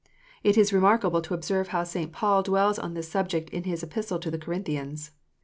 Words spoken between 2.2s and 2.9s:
dwells